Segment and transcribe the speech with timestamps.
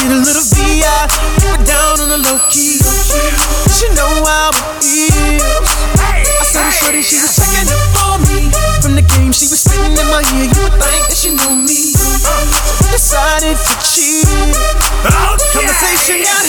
[0.00, 1.12] Get a little VI,
[1.44, 2.80] but down on the low key.
[3.68, 5.68] She know how it feels.
[6.00, 8.48] I said it shorty, she was checking up for me.
[8.80, 10.48] From the game, she was spitting in my ear.
[10.48, 11.92] You would think that she knew me.
[11.92, 14.24] So I decided to cheat.
[15.04, 16.48] Oh, Conversation got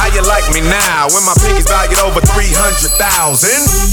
[0.00, 2.96] How you like me now when my pinky's valued over 300,000?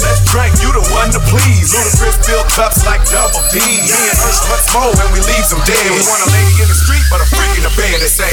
[0.04, 1.74] Let's drink, you the one to please.
[1.74, 3.60] Ludacris fill cups like double D.
[3.60, 5.90] Me and Ursh much more when we leave them dead.
[5.92, 8.00] We want a lady in the street, but a freak in the bed.
[8.00, 8.32] They say.